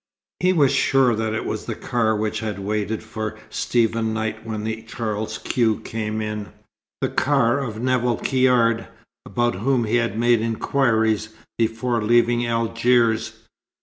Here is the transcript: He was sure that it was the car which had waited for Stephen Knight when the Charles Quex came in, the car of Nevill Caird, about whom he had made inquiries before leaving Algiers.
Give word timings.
He 0.39 0.51
was 0.51 0.71
sure 0.71 1.13
that 1.13 1.35
it 1.35 1.45
was 1.45 1.65
the 1.65 1.75
car 1.75 2.15
which 2.15 2.39
had 2.39 2.57
waited 2.57 3.03
for 3.03 3.37
Stephen 3.51 4.15
Knight 4.15 4.43
when 4.43 4.63
the 4.63 4.81
Charles 4.81 5.37
Quex 5.37 5.83
came 5.87 6.21
in, 6.23 6.47
the 7.01 7.09
car 7.09 7.59
of 7.59 7.79
Nevill 7.79 8.17
Caird, 8.17 8.87
about 9.27 9.53
whom 9.57 9.83
he 9.83 9.97
had 9.97 10.17
made 10.17 10.41
inquiries 10.41 11.29
before 11.59 12.01
leaving 12.01 12.47
Algiers. 12.47 13.33